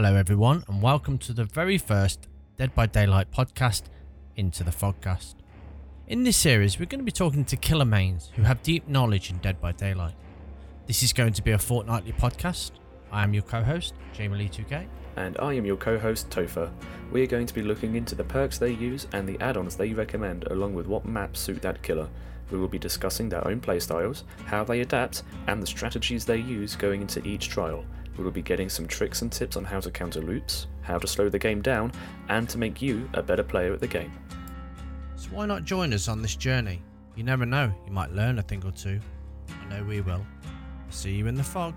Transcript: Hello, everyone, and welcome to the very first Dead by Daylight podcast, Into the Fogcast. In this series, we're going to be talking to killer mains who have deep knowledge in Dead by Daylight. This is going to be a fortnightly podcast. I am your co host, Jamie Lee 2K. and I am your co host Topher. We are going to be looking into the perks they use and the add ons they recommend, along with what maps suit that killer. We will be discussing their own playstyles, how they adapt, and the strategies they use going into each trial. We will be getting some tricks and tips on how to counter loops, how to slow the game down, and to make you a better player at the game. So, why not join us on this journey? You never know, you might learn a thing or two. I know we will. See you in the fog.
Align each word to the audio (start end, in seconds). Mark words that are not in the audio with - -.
Hello, 0.00 0.14
everyone, 0.14 0.62
and 0.68 0.80
welcome 0.80 1.18
to 1.18 1.32
the 1.32 1.42
very 1.42 1.76
first 1.76 2.28
Dead 2.56 2.72
by 2.72 2.86
Daylight 2.86 3.32
podcast, 3.32 3.82
Into 4.36 4.62
the 4.62 4.70
Fogcast. 4.70 5.34
In 6.06 6.22
this 6.22 6.36
series, 6.36 6.78
we're 6.78 6.86
going 6.86 7.00
to 7.00 7.04
be 7.04 7.10
talking 7.10 7.44
to 7.46 7.56
killer 7.56 7.84
mains 7.84 8.30
who 8.36 8.42
have 8.42 8.62
deep 8.62 8.86
knowledge 8.86 9.28
in 9.28 9.38
Dead 9.38 9.60
by 9.60 9.72
Daylight. 9.72 10.14
This 10.86 11.02
is 11.02 11.12
going 11.12 11.32
to 11.32 11.42
be 11.42 11.50
a 11.50 11.58
fortnightly 11.58 12.12
podcast. 12.12 12.70
I 13.10 13.24
am 13.24 13.34
your 13.34 13.42
co 13.42 13.60
host, 13.60 13.94
Jamie 14.12 14.38
Lee 14.38 14.48
2K. 14.48 14.86
and 15.16 15.36
I 15.40 15.54
am 15.54 15.66
your 15.66 15.76
co 15.76 15.98
host 15.98 16.30
Topher. 16.30 16.70
We 17.10 17.24
are 17.24 17.26
going 17.26 17.46
to 17.46 17.54
be 17.54 17.62
looking 17.62 17.96
into 17.96 18.14
the 18.14 18.22
perks 18.22 18.56
they 18.56 18.70
use 18.70 19.08
and 19.12 19.28
the 19.28 19.36
add 19.40 19.56
ons 19.56 19.74
they 19.74 19.94
recommend, 19.94 20.44
along 20.44 20.74
with 20.74 20.86
what 20.86 21.06
maps 21.06 21.40
suit 21.40 21.60
that 21.62 21.82
killer. 21.82 22.08
We 22.52 22.58
will 22.58 22.68
be 22.68 22.78
discussing 22.78 23.28
their 23.28 23.44
own 23.48 23.60
playstyles, 23.60 24.22
how 24.46 24.62
they 24.62 24.80
adapt, 24.80 25.24
and 25.48 25.60
the 25.60 25.66
strategies 25.66 26.24
they 26.24 26.38
use 26.38 26.76
going 26.76 27.00
into 27.02 27.26
each 27.26 27.48
trial. 27.48 27.84
We 28.18 28.24
will 28.24 28.32
be 28.32 28.42
getting 28.42 28.68
some 28.68 28.86
tricks 28.86 29.22
and 29.22 29.30
tips 29.30 29.56
on 29.56 29.64
how 29.64 29.78
to 29.80 29.90
counter 29.90 30.20
loops, 30.20 30.66
how 30.82 30.98
to 30.98 31.06
slow 31.06 31.28
the 31.28 31.38
game 31.38 31.62
down, 31.62 31.92
and 32.28 32.48
to 32.48 32.58
make 32.58 32.82
you 32.82 33.08
a 33.14 33.22
better 33.22 33.44
player 33.44 33.72
at 33.72 33.80
the 33.80 33.86
game. 33.86 34.12
So, 35.16 35.28
why 35.30 35.46
not 35.46 35.64
join 35.64 35.94
us 35.94 36.08
on 36.08 36.20
this 36.20 36.34
journey? 36.34 36.82
You 37.14 37.22
never 37.22 37.46
know, 37.46 37.72
you 37.86 37.92
might 37.92 38.12
learn 38.12 38.38
a 38.38 38.42
thing 38.42 38.62
or 38.64 38.72
two. 38.72 39.00
I 39.48 39.68
know 39.68 39.84
we 39.84 40.00
will. 40.00 40.26
See 40.90 41.12
you 41.12 41.28
in 41.28 41.36
the 41.36 41.44
fog. 41.44 41.74